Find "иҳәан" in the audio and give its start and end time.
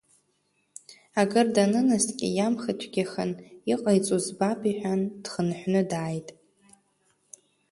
4.69-5.01